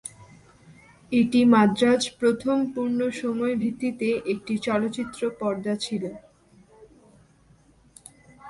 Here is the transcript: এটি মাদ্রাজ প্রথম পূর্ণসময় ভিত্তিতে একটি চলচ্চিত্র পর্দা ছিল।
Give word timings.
এটি 1.11 1.39
মাদ্রাজ 1.53 2.01
প্রথম 2.19 2.57
পূর্ণসময় 2.73 3.55
ভিত্তিতে 3.55 4.09
একটি 4.33 4.53
চলচ্চিত্র 4.67 5.21
পর্দা 5.39 5.73
ছিল। 5.85 6.03